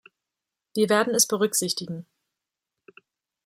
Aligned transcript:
Wir 0.73 0.89
werden 0.89 1.13
es 1.13 1.27
berücksichtigen. 1.27 2.07